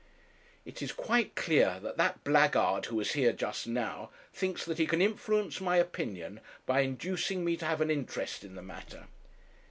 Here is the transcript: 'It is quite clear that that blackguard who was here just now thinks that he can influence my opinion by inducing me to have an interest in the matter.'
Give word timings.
'It 0.65 0.81
is 0.81 0.91
quite 0.91 1.35
clear 1.35 1.79
that 1.79 1.95
that 1.95 2.23
blackguard 2.23 2.87
who 2.87 2.95
was 2.95 3.11
here 3.11 3.31
just 3.31 3.67
now 3.67 4.09
thinks 4.33 4.65
that 4.65 4.79
he 4.79 4.87
can 4.87 4.99
influence 4.99 5.61
my 5.61 5.77
opinion 5.77 6.39
by 6.65 6.79
inducing 6.79 7.45
me 7.45 7.55
to 7.55 7.65
have 7.65 7.81
an 7.81 7.91
interest 7.91 8.43
in 8.43 8.55
the 8.55 8.63
matter.' 8.63 9.05